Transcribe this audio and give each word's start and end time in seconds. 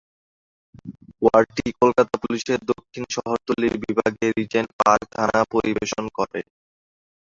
ওয়ার্ডটি 1.21 1.67
কলকাতা 1.81 2.13
পুলিশের 2.23 2.59
দক্ষিণ 2.71 3.03
শহরতলির 3.15 3.75
বিভাগের 3.83 4.31
রিজেন্ট 4.39 4.69
পার্ক 4.79 5.03
থানা 5.13 5.39
পরিবেশন 5.53 6.05
করে। 6.17 6.39